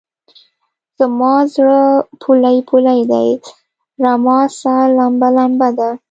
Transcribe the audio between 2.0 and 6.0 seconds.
پولۍ پولۍدی؛ رما سا لمبه لمبه ده